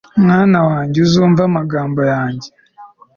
mwana 0.23 0.57
wanjye, 0.69 0.97
uzumve 1.05 1.41
amagambo 1.49 2.01
yanjye 2.11 2.49